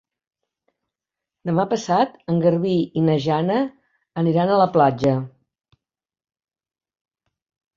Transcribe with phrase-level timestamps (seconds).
[1.49, 3.59] Demà passat en Garbí i na Jana
[4.23, 5.15] aniran a la platja.